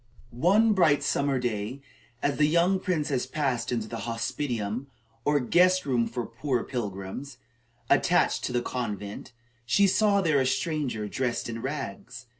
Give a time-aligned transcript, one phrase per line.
[0.31, 1.83] One bright summer day,
[2.23, 4.87] as the young princess passed into the hospitium,
[5.25, 7.37] or guest room for poor pilgrims,
[7.87, 9.31] attached to the convent,
[9.63, 12.25] she saw there a stranger, dressed in rags.